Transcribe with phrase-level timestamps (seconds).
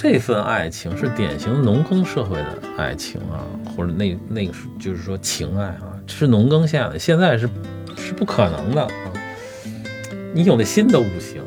[0.00, 3.42] 这份爱情是典型农耕社会的爱情啊，
[3.76, 7.48] 或者那那个是就是说情爱啊，是农耕下的，现在是
[7.96, 9.12] 是不可能的啊。
[10.32, 11.42] 你有那心都不行。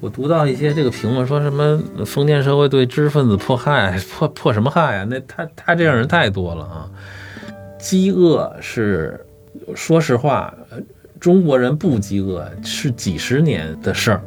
[0.00, 5.06] 我读到一些这个评论，说什么封建社会对知识分子迫害，迫迫什么害啊？
[5.10, 6.90] 那他他这样人太多了啊！
[7.78, 9.26] 饥饿是，
[9.74, 10.54] 说实话，
[11.20, 14.22] 中国人不饥饿是几十年的事儿，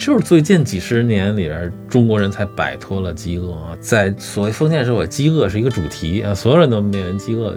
[0.00, 3.76] 就是最近几十年里边，中国人才摆脱了饥饿啊。
[3.82, 7.54] 在所谓封建社会，饥饿是一个主题啊，所有人都面临饥饿。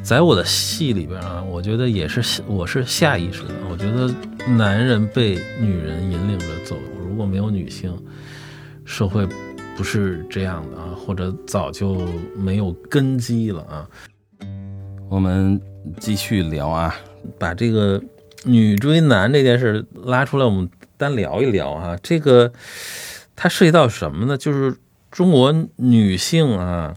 [0.00, 3.48] 在我的戏里边啊，我觉得也是，我是下意识的。
[3.68, 4.14] 我觉得
[4.54, 7.92] 男人被女人引领着走，如果没有女性，
[8.84, 9.26] 社会
[9.76, 12.06] 不是这样的啊，或者早就
[12.36, 13.88] 没有根基了啊。
[15.10, 15.60] 我们
[15.98, 16.94] 继续聊啊，
[17.40, 18.00] 把这个
[18.44, 20.70] 女追男这件事拉出来，我们
[21.02, 21.98] 单聊一聊啊。
[22.02, 22.52] 这个
[23.34, 24.38] 它涉及到什么呢？
[24.38, 24.76] 就是
[25.10, 26.94] 中国女性啊。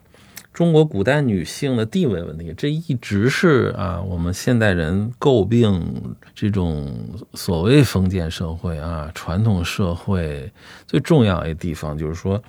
[0.54, 6.96] 中国古代女性的地位问题，这一直是啊，我们现代人诟病这种
[7.34, 10.50] 所谓封建社会啊，传统社会
[10.88, 12.42] 最重要的地方，就是说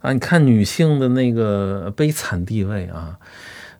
[0.00, 3.18] 啊，你看女性的那个悲惨地位啊，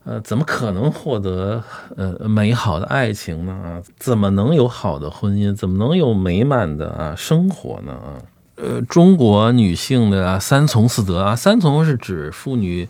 [0.05, 1.63] 呃，怎么可能获得
[1.97, 3.53] 呃美好的爱情呢？
[3.53, 5.55] 啊，怎么能有好的婚姻？
[5.55, 7.93] 怎么能有美满的啊生活呢？
[7.93, 8.21] 啊，
[8.57, 12.89] 呃，中国女性的三从四德啊，三从是指妇女。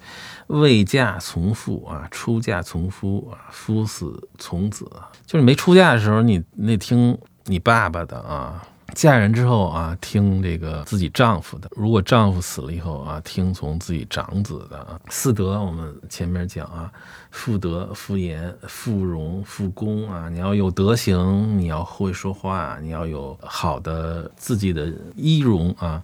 [0.48, 4.84] 未嫁从父啊，出嫁从夫啊，夫死从子。
[5.26, 8.60] 就是没出嫁的时候，你那听你爸爸的啊；
[8.94, 11.68] 嫁人之后啊，听这个自己丈夫的。
[11.76, 14.98] 如果丈夫死了以后啊，听从自己长子的啊。
[15.10, 16.90] 四德我们前面讲啊，
[17.30, 20.28] 妇德、妇言、妇容、妇功啊。
[20.28, 26.02] 你要有德行，你要会说话，你要有好的自己的仪容啊。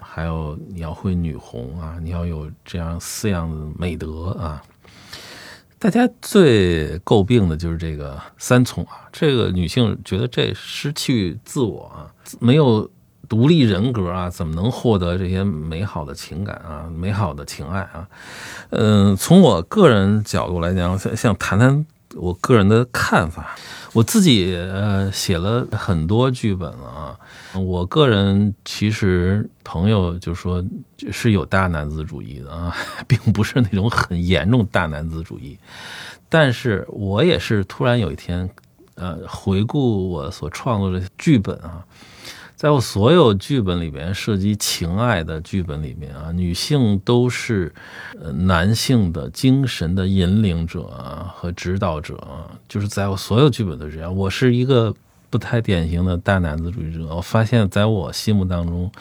[0.00, 4.62] 还有你要会女红啊，你要有这样四样的美德啊。
[5.82, 12.06] 大家最诟病的就是这个三从啊，这个女性觉得这失去自我啊，
[12.38, 12.88] 没有
[13.28, 18.06] 独立人格啊，怎么能获得这些美好的情感啊，美好的情爱啊？
[18.70, 21.84] 嗯，从我个人角度来讲，想想谈谈
[22.16, 23.54] 我个人的看法。
[23.92, 27.18] 我自己呃写了很多剧本了啊。
[27.54, 30.64] 我个人其实朋友就说
[31.10, 32.74] 是有大男子主义的啊，
[33.06, 35.58] 并不是那种很严重大男子主义，
[36.30, 38.48] 但是我也是突然有一天，
[38.94, 41.84] 呃，回顾我所创作的剧本啊，
[42.62, 47.74] 在我所有剧本里边涉及情爱的剧本里面啊，女性都是
[48.20, 54.94] 呃男性的精神的引领者啊和指导者啊，就是在我所有剧本都是这样，我是一个。
[55.28, 58.92] 不太典型的大男子主义者，我发现，在我心目当中，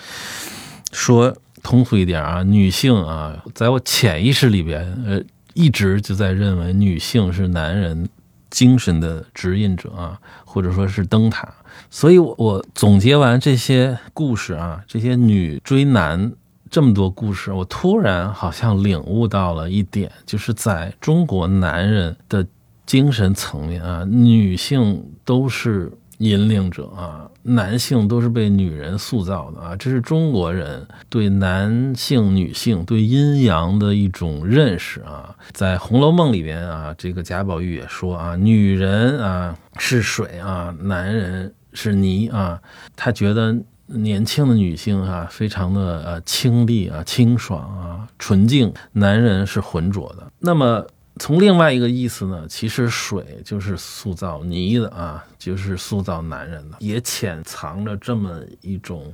[0.94, 5.22] 说通俗一点啊，女性啊，在我潜意识里边，呃，
[5.54, 8.08] 一直就在认为女性是男人
[8.50, 11.54] 精神的指引者啊，或者说是灯塔。
[11.90, 16.32] 所以，我我总结完这些故事啊，这些女追男
[16.70, 22.46] 这么多故事，我突然好像领悟到了一点，就是在中国男人的
[22.86, 25.92] 精神层面啊，女性都是。
[26.22, 35.36] 引领者啊，男性都是被女人塑造的啊，这是中国人对男性、女性对阴阳的一种认识啊。
[35.52, 42.62] 在《红楼梦》里边啊，这个贾宝玉也说啊，女人啊是水啊，男人是泥啊。
[42.96, 43.56] 他觉得
[43.88, 50.32] 年轻的女性啊，非常的呃清丽啊、清爽啊、纯净，男人是浑浊的。
[50.40, 50.86] 那么。
[51.20, 59.14] 从另外一个意思呢，其实水就是塑造泥的啊，就是塑造男人的，也潜藏着这么一种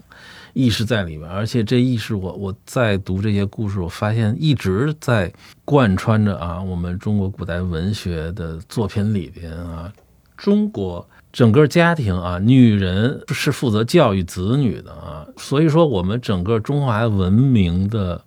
[0.53, 1.29] 意识在里边。
[1.29, 5.33] 而且这意识，我我在读这些故事，我发现一直在
[5.65, 9.91] 贯穿着啊，我们中国古代文学的作品里边啊，
[10.37, 11.05] 中国
[11.37, 18.19] 整个家庭啊，女人是负责教育子女的啊，所以说我们整个中华文明的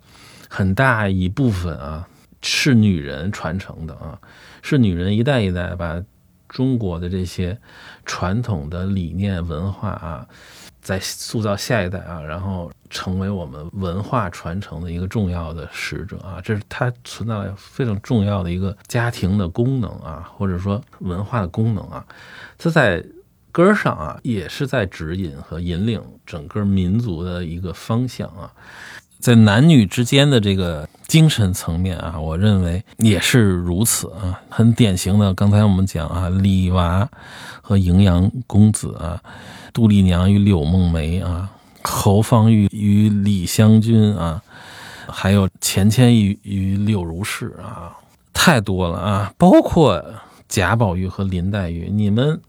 [0.49, 2.07] 很大一部分啊。
[2.41, 4.17] 是女人传承的啊，
[4.63, 6.01] 是女人一代一代把
[6.49, 7.59] 中国的这些
[8.07, 10.27] 传统的理念文化啊，
[10.81, 22.05] 在塑造下一代啊，然后成为我们文化传承的一个重要的使者啊，这是它存在非常重要的一个家庭的功能啊，或者说文化的功能啊，
[22.59, 23.03] 它在
[23.53, 28.53] 根儿上啊，也是在指引和引领整个民族的一个方向啊。
[29.19, 35.35] 在男女之间的这个精神层面啊，我认为也是如此啊，很典型的。
[35.35, 37.07] 刚才我们讲啊，李娃
[37.61, 39.23] 和荥阳公子啊，
[39.75, 41.51] 杜丽娘与柳梦梅啊，
[41.83, 44.43] 侯方域与李香君啊，
[45.09, 47.97] 还有钱谦益与柳如是啊，
[48.33, 50.05] 太多了啊，包括
[50.49, 52.41] 贾宝玉和林黛玉，你们。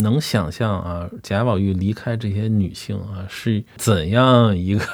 [0.00, 4.84] 能想象啊，贾宝玉离开这些女性啊，是怎样一个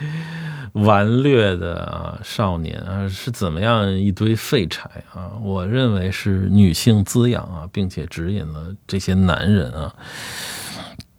[0.72, 5.32] 顽劣的啊少年啊，是怎么样一堆废柴啊？
[5.42, 9.94] 我认为是女性滋养啊，并且指引了这些男人啊。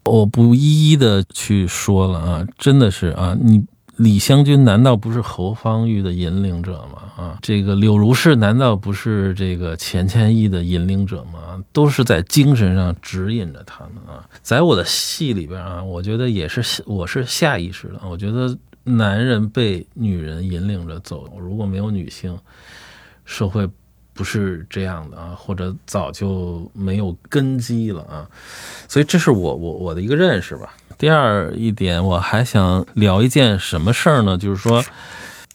[0.04, 3.66] 我不一一的去说了啊，真的是啊，你。
[3.98, 7.24] 李香君难道不是侯方域的引领者吗？
[7.24, 11.64] 啊，这个柳如是难道不是这个钱谦益的引领者吗？
[11.72, 14.28] 都是在精神上指引着他们啊。
[14.42, 18.02] 在我的戏里边啊，我觉得也是，我是下意识的。
[18.10, 22.36] 我觉得男人被女人引领着走，如果没有女性，
[23.24, 23.70] 社会
[24.22, 28.30] 不是这样的啊，或者早就没有根基了啊。
[28.88, 30.76] 所以这是我我我的一个认识吧。
[30.96, 34.38] 第二一点，我还想聊一件什么事儿呢？
[34.38, 34.84] 就是说，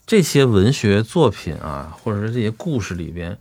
[0.05, 3.39] 这些文学作品啊，或者是这些故事里边，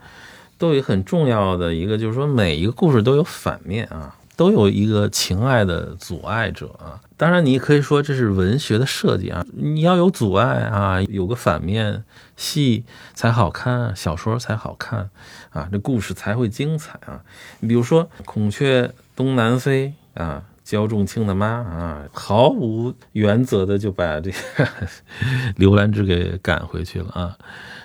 [0.59, 6.99] 都有很重要的一个，就是说，每一个故事都有反面啊，都有一个情爱的阻碍者啊。
[7.17, 12.03] 当然，你可以说这是文学的设计啊，你要有阻碍啊，有个反面，
[12.35, 12.83] 戏
[13.13, 15.09] 才好看，小说才好看
[15.51, 17.21] 啊，这故事才会精彩啊。
[17.59, 20.43] 你比如说《孔雀东南飞》啊。
[20.65, 24.67] 焦仲卿的妈啊，毫无原则的就把这个
[25.57, 27.37] 刘兰芝给赶回去了啊。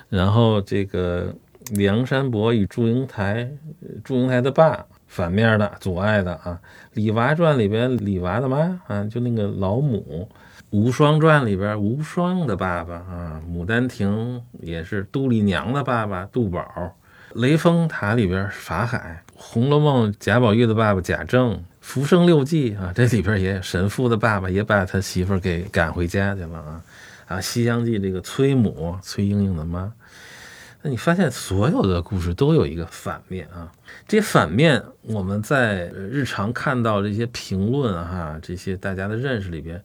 [0.08, 1.34] 然后这个
[1.72, 3.50] 梁山伯与祝英台，
[4.02, 6.58] 祝英台的爸，反面的阻碍的啊。
[6.94, 10.26] 李娃传里边李娃的妈啊，就那个老母。
[10.70, 13.42] 无双传里边无双的爸爸啊。
[13.52, 16.64] 牡丹亭也是杜丽娘的爸爸杜宝。
[17.34, 19.22] 雷峰塔里边法海。
[19.34, 21.62] 红楼梦贾宝玉的爸爸贾政。
[21.80, 26.80] 浮生六记啊，这里边也神父的爸爸也把他媳妇儿给赶回家去了啊
[27.26, 27.40] 啊！
[27.40, 29.92] 西厢记这个崔母崔莺莺的妈，
[30.82, 33.70] 那你发现所有的故事都有一个反面啊，
[34.08, 39.82] 这些反面我们在日常看到这些评论哈，这些大家的认识里边，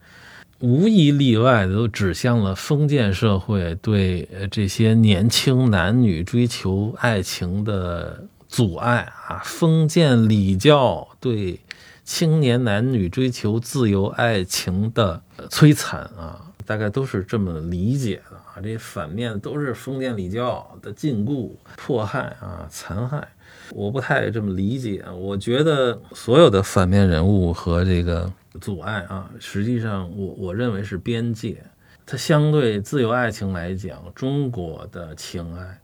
[0.59, 11.59] 无一例外的都指向了封建社会对这些年轻男女追求爱情的阻碍啊，封建礼教对。
[12.07, 15.19] 青年男女追求自由爱情的
[15.49, 18.21] 摧残啊，大概都是这么理解。
[18.61, 23.27] 这反面都是封建礼教的禁锢、迫害啊、残害。
[23.71, 25.03] 我不太这么理解。
[25.17, 28.31] 我觉得所有的反面人物和这个
[28.61, 31.63] 阻碍啊，实际上我我认为是边界。
[32.05, 35.79] 它相对自由爱情来讲，中国的情爱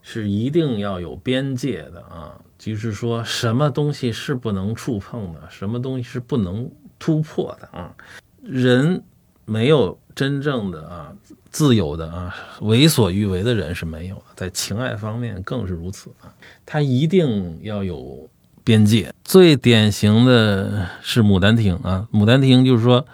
[0.00, 2.40] 是一定要有边界的啊。
[2.56, 7.94] 就是说，什么东西是不能触碰的，什么东西是不能突破的啊？
[8.42, 9.02] 人
[9.44, 11.12] 没有真正的啊
[11.50, 16.32] 自由的啊，为所欲为的人是没有的，在情爱方面更是如此啊。
[16.64, 18.28] 他一定要有
[18.62, 19.12] 边界。
[19.24, 23.04] 最典型的是《牡丹亭》啊，《牡丹亭》就是说，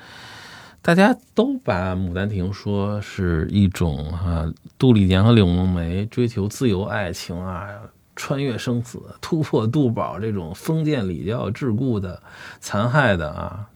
[0.83, 7.69] 大家都把《牡丹亭》说是一种啊，杜丽娘和柳梦梅追求自由爱情啊。
[8.19, 12.19] 穿越生死，突破杜宝这种封建礼教桎梏的
[12.61, 13.69] 残害的啊，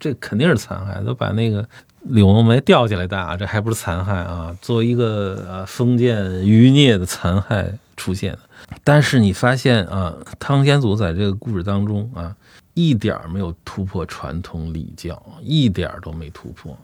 [0.00, 1.68] 这肯定是残害，都把那个
[2.04, 4.56] 柳梦梅吊起来打，这还不是残害啊？
[4.60, 8.36] 作为一个呃封建余孽的残害出现。
[8.82, 12.34] 但是你发现啊，汤显祖在这个故事当中啊，
[12.74, 16.76] 一点没有突破传统礼教，一点都没突破。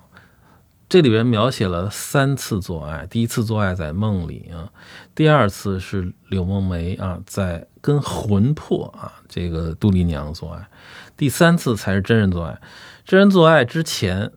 [0.89, 4.71] 这里边描写了三次做爱，第一次做爱在梦里啊，
[5.15, 10.67] 第二次是柳梦梅啊在跟魂魄啊这个杜丽娘做爱，
[11.17, 12.59] 第三次才是真人做爱。
[13.05, 14.31] 真人做爱之前，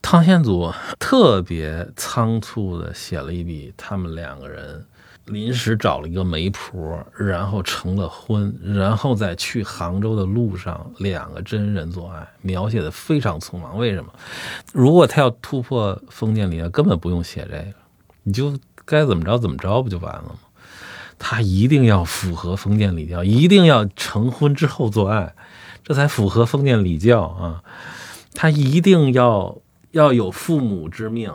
[0.00, 4.84] 汤显祖特别仓促的写了一笔他们两个人。
[5.26, 13.76] 临时找了一个媒婆，然后成了婚，然后在去杭州的路上，两个真人做爱，描写的非常匆忙。
[13.76, 14.10] 为什么？
[14.72, 17.74] 如果他要突破封建礼教，根本不用写这个，
[18.22, 20.36] 你就该怎么着怎么着，不就完了吗？
[21.18, 25.34] 他一定要符合封建礼教，一定要成婚之后做爱，
[25.84, 27.62] 这才符合封建礼教啊！
[28.32, 29.58] 他一定要
[29.92, 31.32] 要有父母之命。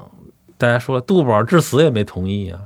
[0.57, 2.59] 大家说，杜宝至死也没同意啊。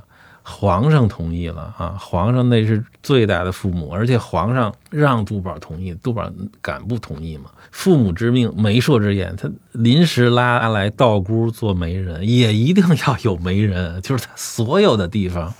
[0.50, 1.94] 皇上同意了啊！
[2.00, 6.26] 皇上那是最大的父母，而且皇上让杜宝同意，杜宝
[6.62, 7.50] 敢不同意吗？
[7.70, 15.52] 父母之命，媒妁之言，他临时拉来道姑做媒人，也一定要有媒人， 就是他所有的地方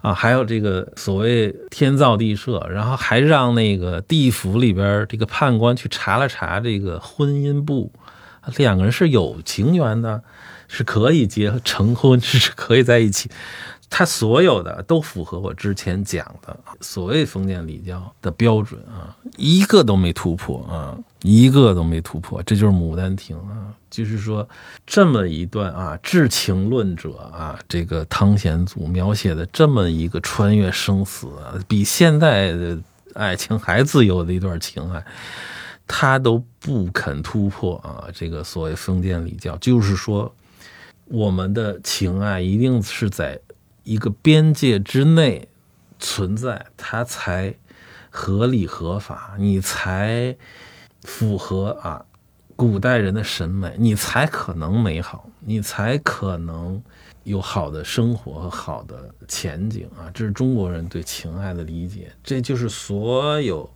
[0.00, 7.92] 啊，还有这个所谓天造地设，然后还让那个地府里边这个判官去查了查这个婚姻簿
[8.56, 10.22] 两个人是有情缘的，
[10.68, 13.30] 是可以结成婚，是可以在一起。
[13.94, 22.42] 他所有的都符合我之前讲的所谓封建礼教的标准啊，一个都没突破啊，一个都没突破。
[22.42, 24.48] 这就是《牡丹亭》啊，就是说
[24.86, 31.28] 这么一段啊，至情论者啊，这个汤显祖描写的这么一个穿越生死，
[31.68, 32.78] 比现在的
[33.12, 35.04] 爱情还自由的一段情爱，
[35.92, 38.08] 他都不肯突破啊。
[38.12, 40.34] 这个所谓封建礼教，就是说
[41.04, 43.38] 我们的情爱一定是在。
[43.84, 45.48] 一个边界之内
[45.98, 47.52] 存在，它才
[48.10, 50.36] 合理合法，你才
[51.02, 52.06] 符合啊
[52.54, 56.80] 古代人的审美，你才可能美好，你才可能
[57.24, 60.06] 有好的生活和好的前景啊！
[60.14, 63.68] 这是中国人对情爱的理解，这就是所有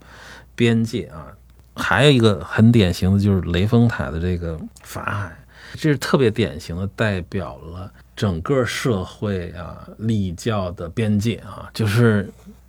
[0.54, 1.36] 边界啊。
[1.76, 5.36] 还有一个很典型的就是雷峰塔的这个法海，
[5.74, 7.92] 这是特别典型的代表了。
[8.16, 12.26] 整个社会啊，礼教的边界啊，就是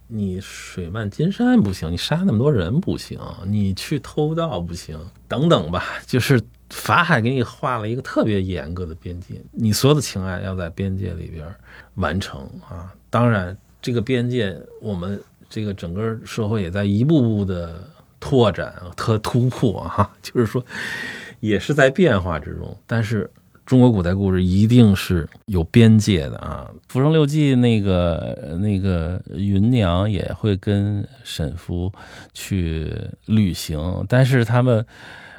[0.08, 5.86] 你水漫金山不行，你杀那么多人不行，你去偷盗不行，等等吧。
[6.06, 11.48] 就是法海给你画了一个特别严格的边界，你所有的情爱要在边界里边
[11.96, 12.94] 完成啊。
[13.10, 15.18] 当然，这个边界我们
[15.50, 20.64] 这个整个社会也在一步步的拓展和突破啊， 就是说
[21.40, 23.30] 也是在变化之中，但是。
[23.66, 26.66] 中国古代故事一定是有边界的啊！
[26.88, 31.92] 《浮生六记》那个那个芸娘也会跟沈夫
[32.34, 32.90] 去
[33.26, 34.86] 旅行，但是他们。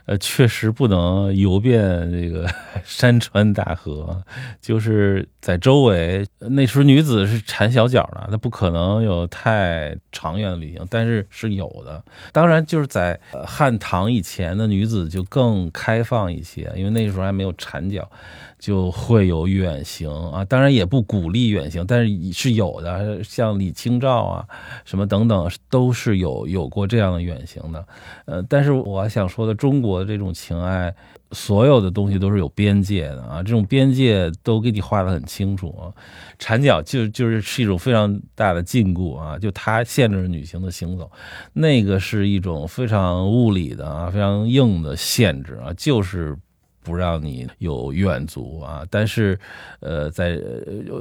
[0.08, 2.48] 呃，确实不能游遍这个
[2.82, 4.24] 山川大河，
[4.58, 6.26] 就是在周围。
[6.38, 12.02] 那时候女子是缠小脚的，她不可能有太长远的旅行，但是是有的。
[12.32, 18.10] 当然，就是在汉唐以前的女子就更开放一些，因为那时候还没有缠脚。
[18.58, 24.44] 就会有远行啊，当然也不鼓励远行，但是是有的，像李清照啊，
[24.84, 27.86] 什么等等，都是有有过这样的远行的。
[28.24, 30.92] 呃，但是我想说的，中国这种情爱，
[31.30, 35.94] 所有的东西都是有边界的啊，这种边界都给你画得很清楚啊。
[36.40, 41.08] 缠脚就就是是一种非常大的禁锢啊，就它限制女性的行走，
[41.52, 46.36] 那个是一种非常物理的啊，非常硬的限制啊，就是。
[46.82, 48.82] 不让你有远足啊！
[48.88, 49.38] 但是，
[49.80, 50.40] 呃，在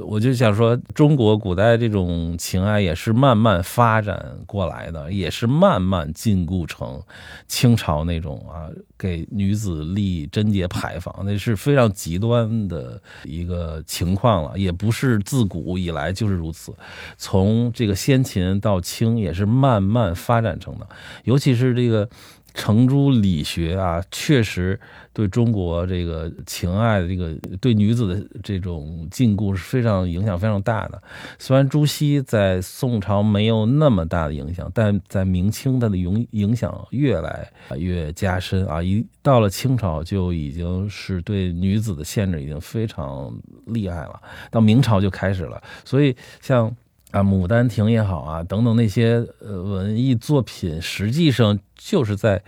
[0.04, 7.00] 我就想说，中国古代这种情爱也是慢慢发展过来的，也是慢慢禁锢成
[7.46, 8.68] 清朝那种啊，
[8.98, 14.58] 给女子立贞节牌坊，那是非常极端的一个情况了。
[14.58, 16.74] 也不是自古以来就是如此，
[17.16, 20.86] 从这个先秦到清也是慢慢发展成的，
[21.24, 22.06] 尤其是这个。
[22.54, 24.78] 程朱理学啊，确实
[25.12, 31.00] 对中国这个情爱的这个对女子的这种禁锢是非常影响非常大的。
[31.38, 38.82] 虽然朱熹在宋朝没有那么大的影响，但在明清它的影影响越来越加深啊！
[38.82, 43.32] 一到了清朝就已经是对女子的限制已经非常
[43.66, 45.62] 厉害了，到明朝就开始了。
[45.84, 46.74] 所以像。
[47.10, 52.42] 啊，《牡丹亭》也好啊，等等那些呃文艺作品，实际上就是在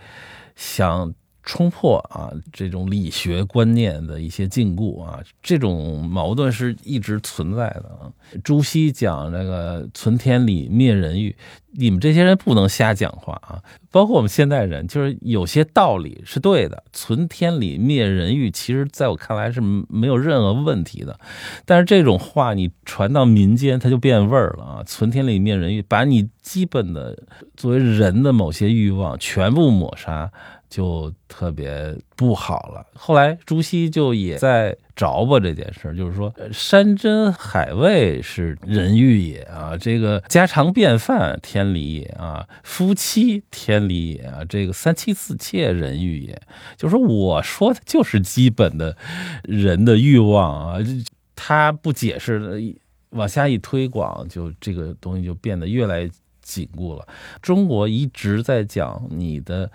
[0.55, 1.13] 想
[1.43, 8.11] 冲破啊这种理学观念的一些禁锢啊，这种矛盾是一直存在的啊。
[8.43, 11.35] 朱熹讲那个“存天理，灭人欲”。
[11.73, 13.63] 你们这些人不能瞎讲话啊！
[13.91, 21.19] 包括我们现代人，就是有些道理是对的，存天理，灭人欲，其实在我看来是没有任何问题的。
[21.65, 24.83] 但是这种话你传到民间，它就变味儿了啊！
[24.85, 27.17] 存天理，灭人欲，把你基本的
[27.55, 30.31] 作为人的某些欲望全部抹杀。
[30.69, 32.87] 就特别不好了。
[32.93, 46.41] 后来朱熹就也在着吧这件事，就是说山珍海味是人欲也啊，这个家常便饭天理也啊，夫妻天理也啊，这个三妻四妾人欲也。
[46.77, 48.95] 就是说我说的就是基本的
[49.43, 50.79] 人的欲望啊，
[51.35, 52.75] 他不解释，
[53.11, 56.09] 往下一推广，就这个东西就变得越来。
[56.51, 57.07] 紧固了。
[57.41, 59.71] 中国一直在讲你的，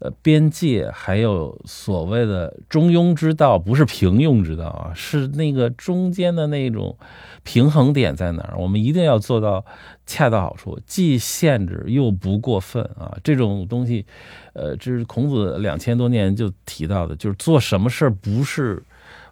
[0.00, 6.96] 呃，边界，还有所谓的中庸之道，不是平庸之道啊，是那个中间的那种
[7.44, 8.58] 平衡点在哪儿？
[8.58, 9.64] 我们一定要做到
[10.04, 13.16] 恰到好处，既限制又不过分啊。
[13.22, 14.04] 这种东西，
[14.52, 18.82] 呃，这是孔子两千多年就提到的，就是做什么事儿不是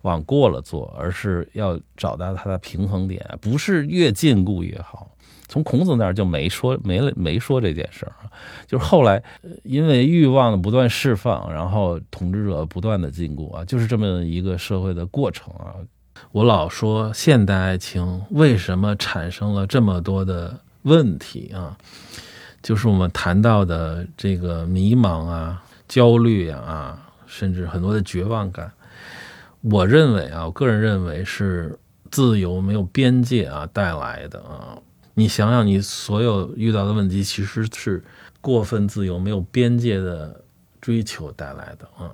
[0.04, 5.10] 往过了做，而是要找到它的平衡点，不是越禁锢越好。
[5.48, 8.28] 从孔子那儿就没说没了没说这件事儿啊，
[8.66, 9.22] 就是后来
[9.62, 15.74] 因为欲望的不断释放，然后统治者不断的禁锢啊，就是这么一个社会的过程啊。
[16.32, 21.76] 我老说现代爱情为什么产生了这么多的问题啊？
[22.62, 28.72] 就是我们谈到的这个迷茫啊、焦虑啊，甚至很多的绝望感。
[29.70, 31.78] 我认为啊，我个人认为是
[32.10, 34.76] 自由没有边界啊带来的啊。
[35.14, 38.04] 你想想，你所有遇到的问题，其实是
[38.42, 40.38] 过分自由、没有边界的
[40.82, 42.12] 追求带来的啊。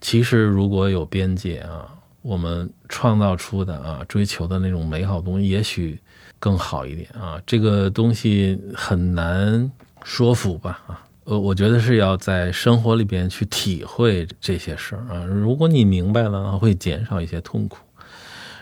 [0.00, 5.98] 其实如果有边界啊，我们创造出的啊、追求的那种美好东西，也许
[6.38, 7.42] 更好一点啊。
[7.44, 9.68] 这个东西很难
[10.04, 11.02] 说服吧啊。
[11.24, 15.24] 呃，我觉得是要在生活里边去体会这些事儿啊。
[15.24, 17.78] 如果你明白了，会减少一些痛苦。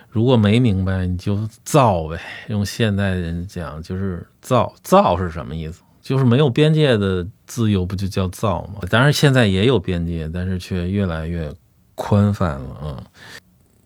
[0.08, 2.20] 如果没明白，你就造呗。
[2.48, 4.72] 用现代人讲，就是造。
[4.82, 5.82] 造是什么意思？
[6.00, 8.80] 就是没有边界的自由，不就叫造吗？
[8.90, 11.52] 当然，现在也有边界，但是却越来越
[11.94, 13.04] 宽泛了啊。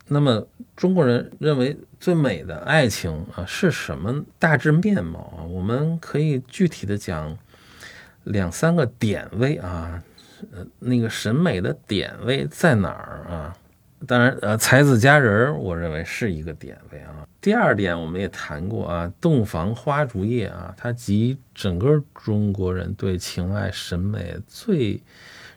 [0.09, 5.43] 那么，中国人认为最美的爱情啊是什么大致面貌啊？
[5.45, 7.37] 我们可以具体的讲
[8.27, 10.01] 两三个点位啊。
[10.53, 13.57] 呃，那个审美的点位在哪儿啊？
[14.07, 17.27] 当然，呃，才子佳人，我认为是一个点位啊。
[17.41, 25.03] 第二点，我们也谈过啊，洞房花烛夜啊，它集整个中国人对情爱审美最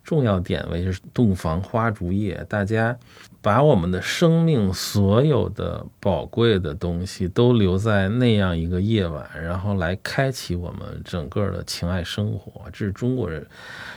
[0.02, 2.44] 重要点位，就是洞房花烛夜。
[2.48, 2.98] 大家
[3.42, 13.46] 把我们的生命所有的宝贵的东西都留在那样一个夜晚，然后来开启我们整个的情爱生活，这是中国人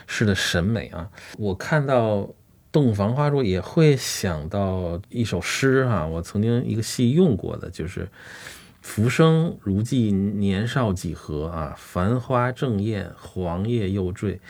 [0.07, 1.09] 式的审美啊。
[1.37, 2.29] 我看到。
[2.73, 8.09] 洞房花烛也会想到一首诗哈，我曾经一个戏用过的，就是
[8.81, 11.75] “浮生如寄，年少几何啊？
[11.77, 14.41] 繁花正艳，黄叶又坠，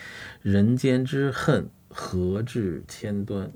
[0.42, 3.52] 人间之恨，何至千端？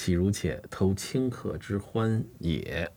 [0.00, 2.90] 岂如且偷顷刻之欢也？”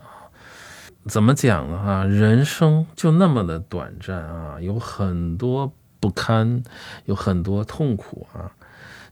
[1.05, 1.77] 怎么讲呢？
[1.77, 6.63] 哈，人生就那么的短暂啊，有很多不堪，
[7.03, 8.49] 有很多痛苦啊。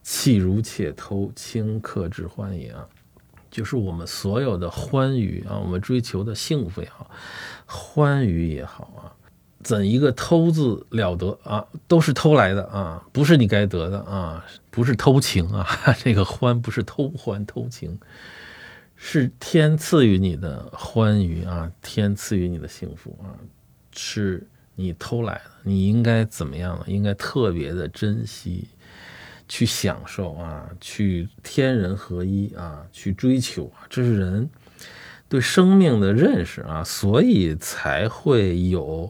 [0.02, 2.74] 弃如且偷，顷刻之欢也！
[3.50, 7.12] 就是我们所有的欢愉啊，我们追求的幸福也好，
[7.66, 9.12] 欢愉也好啊，
[9.64, 11.66] 怎一个偷字了得啊？
[11.88, 15.68] 都是偷来的啊，不是你该得的啊，不是偷情啊，
[16.00, 18.00] 这个欢不是偷欢偷情，
[18.96, 23.34] 是天赐予你的欢愉啊，天赐予你的幸福啊，
[23.96, 24.46] 是
[24.76, 26.82] 你偷来的，你应该怎么样？
[26.88, 28.68] 应该特别的珍惜。
[29.54, 34.50] 去享受啊，去天人合一啊，去追求啊，这是人
[35.32, 39.10] 对生命的认识啊，所以才会有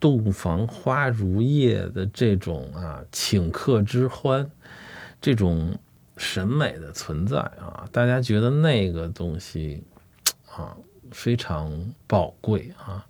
[0.00, 4.50] 洞房花烛夜的这种啊请客之欢，
[5.20, 5.78] 这种
[6.16, 9.82] 审美的存在啊，大家觉得那个东西
[10.50, 10.74] 啊
[11.10, 11.70] 非常
[12.06, 13.04] 宝贵啊，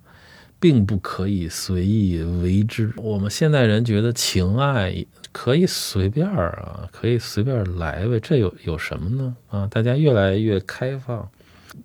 [0.59, 2.93] 并不可以随意为之。
[2.97, 5.07] 我们现代人觉得情爱。
[5.37, 9.37] 可以随便啊，可以随便来呗，这有有什么呢？
[9.49, 11.29] 啊，大家越来越开放，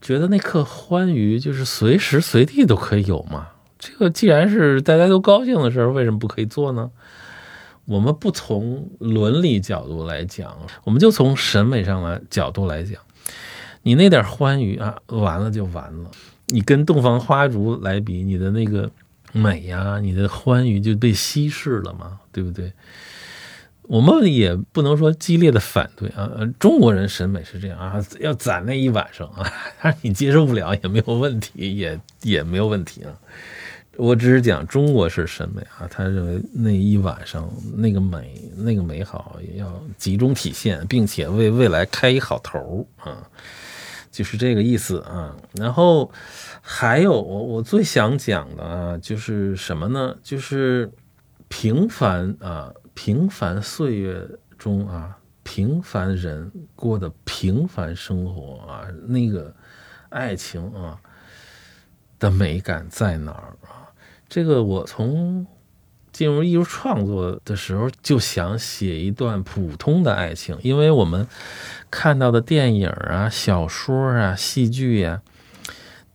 [0.01, 3.49] 觉得那刻欢愉就是随时随地都可以有嘛。
[3.77, 6.91] 这个既然是大家都高兴的事儿，为什么不可以做呢？
[7.85, 13.01] 我们不从伦理角度来讲，我们就从审美上来角度来讲，
[13.81, 16.11] 你那点欢愉啊，完了就完了。
[16.47, 18.89] 你跟洞房花烛来比，你的那个
[19.31, 22.71] 美呀，你的欢愉就被稀释了嘛，对不对？
[23.89, 33.11] 我们也不能说激烈的反对啊，中国人审美是这样啊，要攒那一晚上啊， 但是你接受不了也没有问题，也也没有问题啊。
[33.97, 43.27] 我只是讲中国式审美啊，他认为那一晚上那个美、那个美好也要集中体现，并且为未来开一好头啊，
[44.11, 45.35] 就是这个意思啊。
[45.53, 46.11] 然后
[46.61, 50.15] 还有我我最想讲的啊，就是什么呢？
[50.21, 50.91] 就是
[51.47, 52.71] 平凡啊。
[53.01, 59.55] 平凡岁月中啊，平凡人过的平凡生活啊，那个
[60.09, 60.99] 爱情啊
[62.19, 63.87] 的美感在哪儿啊？
[64.27, 65.47] 这个我从
[66.11, 71.25] 进入艺术创作的时候就想写一段普通的爱情，因为我们
[71.89, 75.21] 看到的电影啊、小说啊、戏剧呀，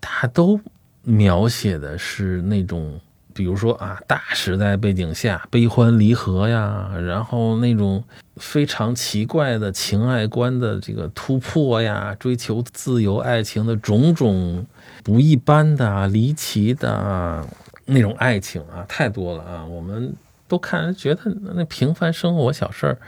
[0.03, 0.61] 它都
[1.01, 3.01] 描写的是那种
[3.35, 8.03] 比如说啊，大时代背景下悲欢离合呀，然后那种
[8.37, 14.65] 非常奇怪的情爱观的这个突破呀，追求自由爱情的种种
[15.03, 17.45] 不一般的、离奇的
[17.87, 19.65] 那种爱情啊，太多了啊！
[19.67, 20.15] 我们
[20.47, 21.21] 都看觉得
[21.55, 22.99] 那平凡生活小事儿，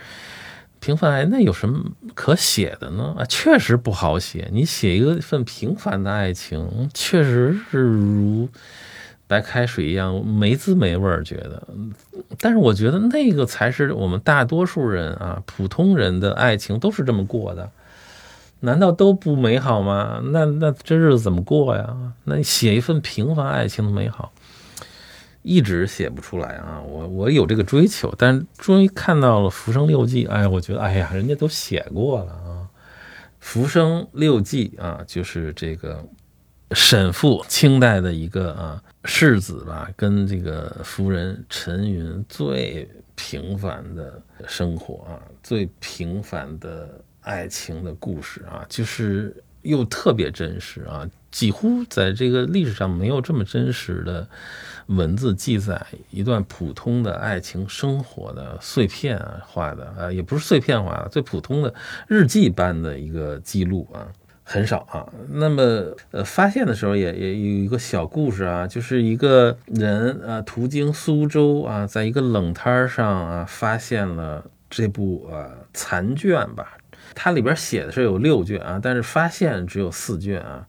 [0.81, 1.85] 平凡爱那有什么
[2.15, 3.15] 可写的呢？
[3.17, 4.49] 啊，确实不好写。
[4.53, 8.49] 你写一个份平凡的爱情，确实是如。
[9.27, 11.67] 白开水一样没滋没味儿，觉得，
[12.39, 17.71] 但是我觉得那个才是我们大多数人啊，普通人的爱情都是这么过的，
[18.61, 20.21] 难道都不美好吗？
[20.33, 21.97] 那那这日子怎么过呀？
[22.25, 24.33] 那写一份平凡爱情的美好，
[25.43, 26.81] 一直写不出来啊！
[26.87, 32.63] 我我有这个追求，但终于看到了《浮生六记》，哎呀，我觉得，哎呀，人家都写过了啊，
[33.41, 36.05] 《浮生六记》啊，就是这个
[36.73, 38.83] 沈复，清代的一个啊。
[39.09, 54.29] 世子吧，跟这个夫人陈云最平凡的生活啊，最平凡的爱情的故事啊，就是又特别真实啊，几乎在这个历史上没有这么真实的
[54.87, 61.73] 文字记载一段普通的爱情生活的碎片化的啊，也不是碎片化的，最普通的
[62.09, 64.03] 日记般的一个记录啊。
[64.49, 65.61] 很少啊，那么
[66.13, 76.79] 呃，发现的时候也也有一个小故事啊，就是一个人啊，途经苏州啊，在一个冷摊上啊，发现了这部呃残卷吧，
[77.13, 80.65] 它里边写的是有六卷啊，但是发现只有四卷啊，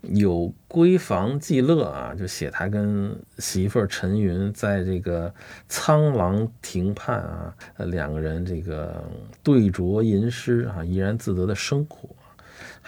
[0.00, 5.30] 有闺房记乐啊，就写他跟媳妇陈云在这个
[5.68, 9.04] 苍狼亭畔啊，两个人这个
[9.42, 12.08] 对酌吟诗啊，怡然自得的生活。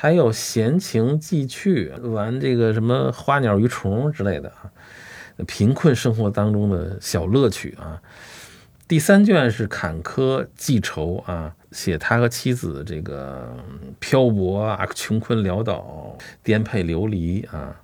[0.02, 4.66] 还有闲情寄趣，玩这个什么花鸟鱼虫之类的啊，
[5.46, 8.02] 贫困生活当中的小乐趣啊。
[8.88, 13.56] 第三卷是坎坷记愁啊，写他和妻子这个
[14.00, 17.76] 漂泊啊，穷困潦倒，颠沛流离啊。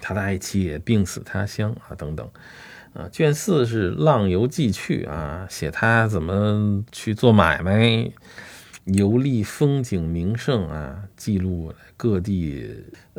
[0.00, 2.24] 他的爱妻也病死他乡啊，等等
[2.94, 3.08] 啊。
[3.10, 8.08] 卷四是浪游记趣啊，写他怎么去做买卖。
[8.84, 12.68] 游历风景名胜啊，记录各地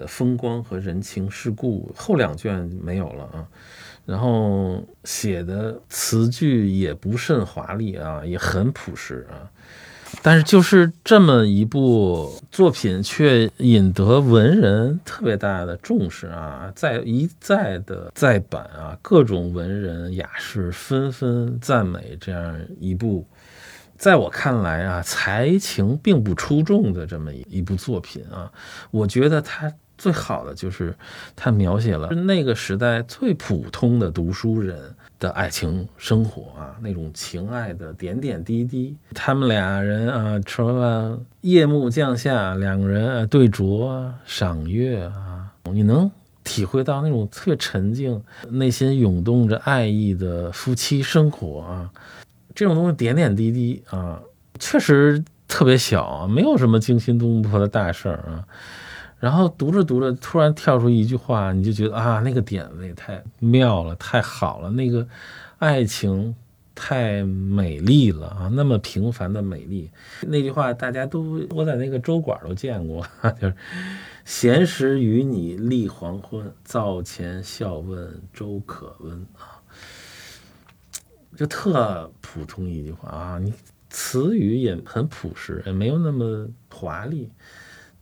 [0.07, 1.89] 风光和人情世故。
[1.95, 3.47] 后两卷没有了啊，
[4.05, 9.49] 然后写的词句也不甚华丽啊，也很朴实啊。
[10.21, 23.25] 但是就是这么一部作品，却引得文人特别大的重视啊，在一再的再版啊，各种文人雅士纷纷赞美这样一部。
[23.97, 28.51] 在我看来啊，才情并不出众的这么一一部作品啊，
[28.91, 30.93] 我觉得它最好的就是
[31.35, 34.77] 它描写了那个时代最普通的读书人
[35.19, 38.97] 的爱情生活啊，那种情爱的点点滴滴。
[39.13, 46.11] 他们俩人啊，什么夜幕降下，两个人对酌赏月啊，你能
[46.43, 51.89] 体会到那种特别沉静、内心涌动着爱意的夫妻生活啊。
[52.55, 54.21] 这种东西点点滴滴啊，
[54.59, 58.45] 确实特别小，没有什么惊心动魄的大事儿啊。
[59.19, 65.07] 然后读着读着，突然跳出一句话，你就觉得啊，那个点子也太妙了，太好了，那个
[65.59, 66.35] 爱情
[66.75, 69.89] 太美丽了啊，那么平凡的美丽。
[70.21, 73.05] 那句话大家都我在那个粥馆都见过，
[73.39, 73.55] 就是
[74.25, 79.52] “闲时与你立黄昏，灶前笑问粥可温”啊。
[81.35, 83.53] 就特普通一句话啊，你
[83.89, 87.29] 词语也很朴实，也没有那么华丽，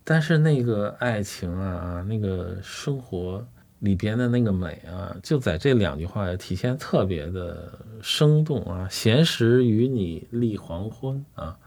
[0.04, 3.46] 但是那个爱情啊，那个生活
[3.80, 8.88] 里边的那个美啊，就在这两句话体现特别的生动啊。
[8.90, 11.58] 闲时与你立黄昏啊，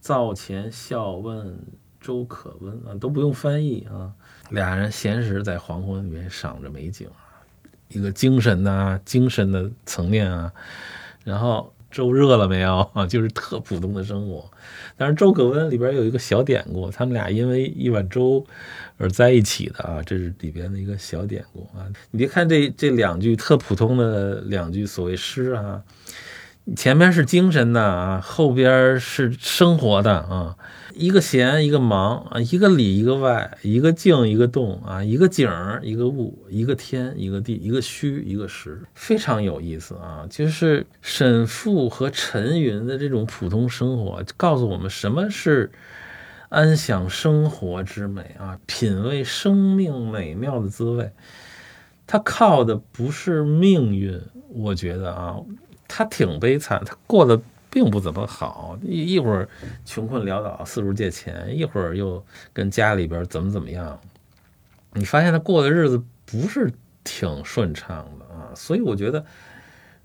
[0.00, 1.58] 灶前笑问
[2.00, 4.12] 粥可温啊，都不用翻译啊，
[4.50, 7.44] 俩人闲时在黄昏里面赏着美景啊，
[7.88, 10.52] 一个精神呐，精神的层面啊。
[11.24, 12.88] 然后粥热了没有？
[13.08, 14.50] 就是特普通的生活，
[14.96, 18.44] 但是周可温里边有一个小典故，他们俩因为一碗粥
[18.96, 21.86] 而在一起的啊，这是里边的一个小典故啊。
[22.10, 25.82] 你别看这这两句特普通的两句所谓诗啊。
[26.76, 30.56] 前面是精神的啊，后边是生活的啊，
[30.94, 40.26] 一个闲一个忙啊，一个里一个外，一个静一个动啊，一个景儿一个物，一个天一个地，一个虚一个实，非常有意思啊。
[40.30, 45.72] 就是沈复和陈云的这种普通生活，告诉我们什么是
[46.50, 51.10] 安享生活之美啊，品味生命美妙的滋味。
[52.06, 55.36] 他靠的不是命运，我觉得啊，
[55.92, 59.48] 他挺悲惨，他过得并不怎么好，一一会儿
[59.84, 64.00] 穷困潦倒四处借钱，一会儿又跟家里边怎么怎么样，
[64.92, 66.72] 你发现他过的日子不是
[67.02, 69.24] 挺顺畅的啊，所以我觉得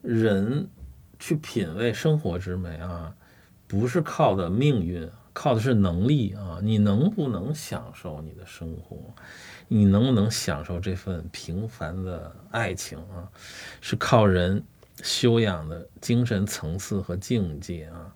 [0.02, 0.68] 人
[1.20, 3.14] 去品味生活之美啊，
[3.68, 8.98] 不是靠的命运，靠的是能力啊，你能不能享受你的生活？
[9.68, 13.26] 你能不能享受这份平凡的爱情啊？
[13.82, 14.64] 是靠人
[15.04, 18.14] 修养的精神层次和境界啊，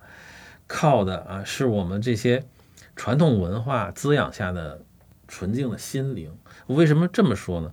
[0.67, 2.45] 靠的啊是我们这些
[2.95, 4.81] 传统文化滋养下的
[5.27, 6.37] 纯净的心灵。
[6.67, 7.71] 为什么这么说呢？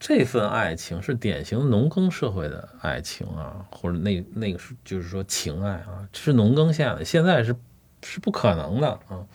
[0.00, 7.56] 这份爱情是典型农耕社会的爱情啊，或者那那个是就是说情爱啊，是农耕下的，现在是
[8.04, 9.26] 是不可能的啊。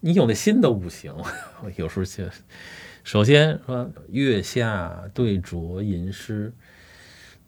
[0.00, 1.14] 你有那心都不行，
[1.76, 2.24] 有时候就
[3.04, 6.52] 首先说月下对酌吟诗，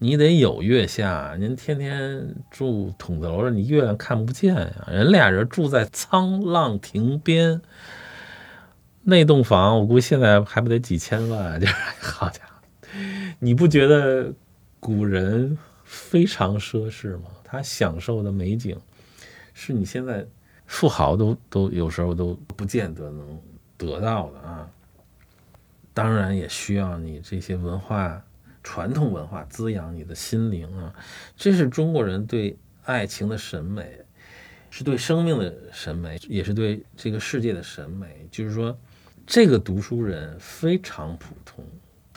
[0.05, 1.35] 你得有月下。
[1.38, 4.87] 您天天住筒子楼上，你月亮看不见呀。
[4.87, 7.62] 人俩人住在沧浪亭边，
[9.03, 11.59] 那栋房我估计现在还不得几千万？
[11.59, 12.93] 就是 好家伙，
[13.38, 14.31] 你不觉得
[14.79, 17.31] 古人非常奢侈吗？
[17.43, 18.79] 他享受的美景
[19.55, 20.27] 是你现在。
[20.67, 23.38] 富豪都都有时候都不见得能
[23.77, 24.67] 得到的啊，
[25.93, 28.25] 当然也需要你这些文化
[28.64, 30.92] 传统文化滋养你的心灵啊，
[31.37, 34.00] 这是中国人对爱情的审美，
[34.70, 38.27] 是对生命的审美，也是对这个世界的审美。
[38.31, 38.77] 就是说，
[39.27, 41.64] 这个读书人非常普通。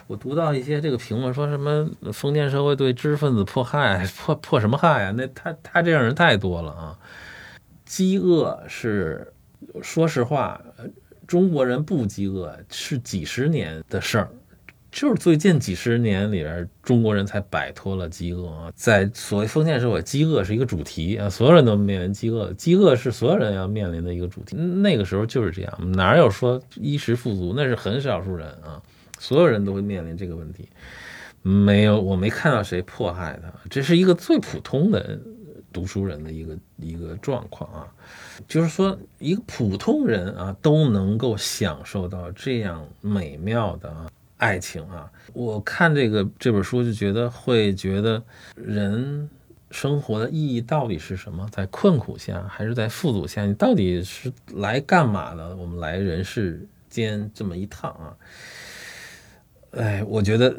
[0.08, 5.12] 我读到一些这个评论，说什么封建社会对知识分子迫害， 迫迫什么害啊？
[5.12, 6.98] 那他他这样人太多了啊。
[7.84, 9.34] 饥饿是，
[9.82, 10.62] 说实话，
[11.28, 14.30] 中国人不饥饿是几十年的事儿，
[14.92, 18.72] 就是最近几十年里边，中国人才摆脱了饥饿啊。
[18.76, 24.56] 在所谓封建社会，饥饿是一个主题啊，所有人都面临饥饿，饥饿是所有人要面临的一个主题。
[24.56, 28.82] 那个时候就是这样，哪有说衣食富足，那是很少数人啊，
[29.20, 30.68] 所有人都会面临这个问题。
[31.42, 35.20] 没有，我没看到谁迫害他，这是一个最普通的。
[35.74, 37.86] 读书人的一个一个状况啊，
[38.48, 45.12] 就是说一个普通人啊都能够享受到这样美妙的啊爱情啊。
[45.34, 48.24] 我看这个这本书就觉得会觉得
[48.56, 49.30] 人
[49.72, 51.48] 生活的意义到底是什么？
[51.52, 53.46] 在困苦下还是在富足下？
[53.46, 55.56] 你到底是来干嘛的？
[55.56, 58.18] 我们来人世间这么一趟啊，
[59.72, 60.56] 哎，我觉得。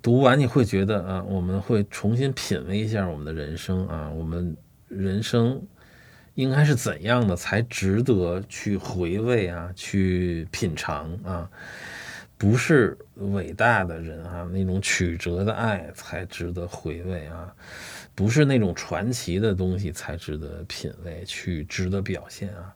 [0.00, 5.60] 读完你会觉得啊，我们会重新品味一下我们的人生啊，我们人生
[6.34, 11.50] 应该是怎样的才值得去回味啊，去品尝啊？
[12.38, 17.52] 不是伟大的人啊，那种曲折的爱才值得回味啊，
[18.14, 22.74] 不是那种传奇的东西才值得品味去值得表现啊。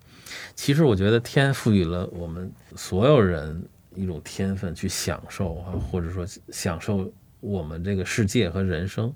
[0.55, 3.65] 其实我觉得天赋予了我们所有人。
[3.95, 9.13] 一种天分去享受啊，或者说享受我们这个世界和人生，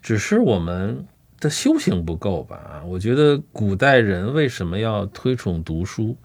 [0.00, 1.06] 只是我们
[1.38, 2.56] 的修行不够吧？
[2.56, 6.16] 啊，我觉得古代人为什么要推崇读书，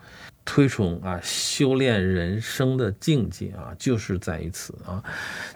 [0.43, 5.03] 推崇啊修炼人生的境界啊，就是在于此啊，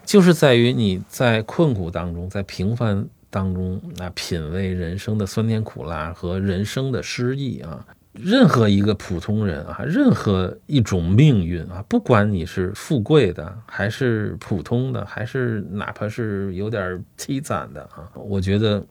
[0.06, 7.86] 就是在于你在困苦当中，在平凡当中啊，品味人生的酸甜苦辣和人生的诗意啊。
[8.14, 18.82] 任何一个普通人啊，任何一种命运啊，不管你是富贵的，还是普通的，还是哪怕是有点凄惨的啊，我觉得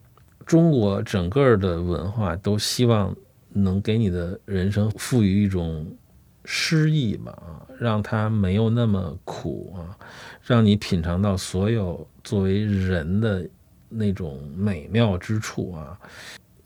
[0.44, 3.16] 中国整个的文化都希望
[3.54, 5.96] 能给你的人生赋予一种
[6.44, 9.96] 诗意吧啊，让它没有那么苦啊，
[10.42, 13.48] 让你品尝到所有作为人的
[13.88, 15.98] 那种美妙之处啊。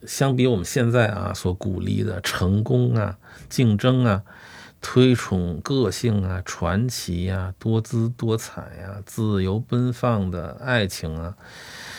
[0.06, 4.22] 相比我们现在啊所鼓励的成功啊、竞争啊、
[4.80, 11.36] 推崇个性啊、传奇呀、多姿多彩呀、自由奔放的爱情啊、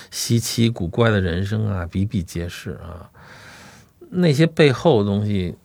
[0.09, 3.11] 稀奇古怪的人生啊，比比皆是啊。
[4.09, 5.55] 那些背后的东西，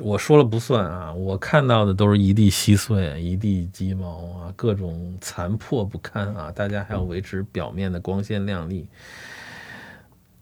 [0.00, 1.12] 我说了不算啊。
[1.12, 6.50] 我看到的都是一地稀碎、一地鸡毛啊，各种残破不堪啊。
[6.50, 8.88] 大家还要维持表面的光鲜亮丽。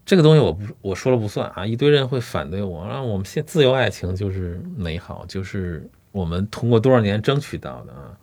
[0.05, 8.17] 这个东西我不我说了不算啊，一堆人会反对我，让我们现自由爱情就是美好，就是我们通过多少年争取到的啊，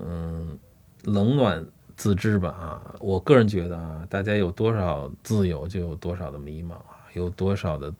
[0.00, 0.58] 嗯，
[1.04, 1.62] 冷暖
[1.96, 7.92] 自知吧啊，我个人觉得啊，大家有多少自由就有多少的迷茫啊，有多少的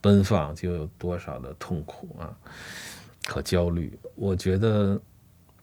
[0.00, 2.30] 奔放就有多少的痛苦啊
[3.28, 5.00] 和焦虑，我觉得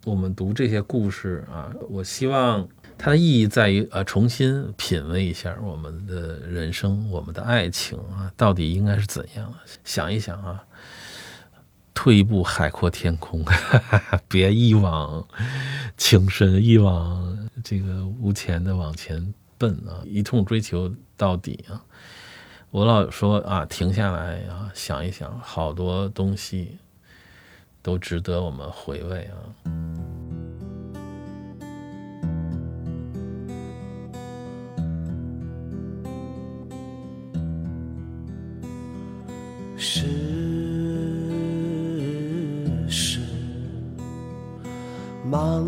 [0.04, 2.68] 我们读这些故事啊，我希望
[2.98, 9.54] 它的意义在于呃，重新品味一下我们的人生，我们的爱情啊，到底应该是怎样？
[9.86, 10.64] 想一想啊，
[11.94, 13.46] 退一步海阔天空，
[14.28, 15.26] 别一往
[15.96, 21.82] 情深，一往这个无前的往前奔啊，一通追求到底啊。
[22.74, 26.80] 我老说啊，停下来啊，想一想，好多东西
[27.84, 29.38] 都值得我们回味啊。
[39.78, 40.08] 世
[42.90, 43.20] 事
[45.30, 45.64] 茫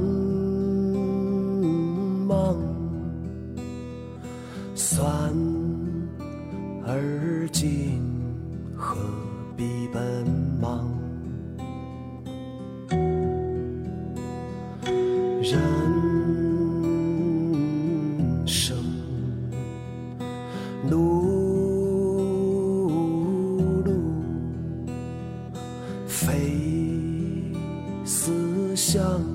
[28.96, 29.35] 想